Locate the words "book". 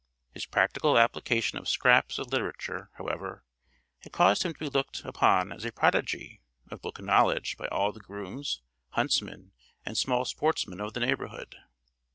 6.81-6.99